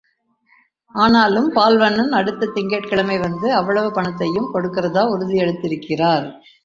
ஆனாலும் 0.95 1.49
பால்வண்ணன் 1.55 2.09
அடுத்த 2.11 2.49
திங்கட்கிழமை 2.53 3.17
வந்து 3.17 3.53
அவ்வளவு 3.53 3.91
பணத்தையும் 3.91 4.51
கொடுக்கிறதா 4.53 5.03
உறுதியளித்திருக்கார். 5.13 6.27